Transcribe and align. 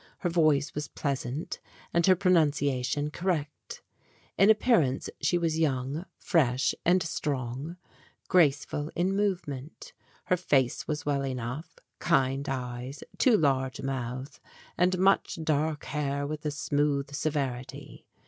Her 0.21 0.31
voice 0.31 0.73
was 0.73 0.87
pleasant, 0.87 1.59
and 1.93 2.07
her 2.07 2.15
pronunciation 2.15 3.11
correct. 3.11 3.83
In 4.35 4.49
ap 4.49 4.59
pearance 4.61 5.09
she 5.19 5.37
was 5.37 5.59
young, 5.59 6.07
fresh 6.17 6.73
and 6.83 7.03
strong, 7.03 7.77
graceful 8.27 8.89
in 8.95 9.15
movement. 9.15 9.93
Her 10.25 10.37
face 10.37 10.87
was 10.87 11.05
well 11.05 11.23
enough 11.23 11.77
kind 11.99 12.49
eyes, 12.49 13.03
too 13.19 13.37
large 13.37 13.77
a 13.77 13.85
mouth, 13.85 14.39
and 14.75 14.97
much 14.97 15.37
dark 15.43 15.85
hair 15.85 16.25
with 16.25 16.47
a 16.47 16.51
smooth 16.51 17.13
severity. 17.13 18.07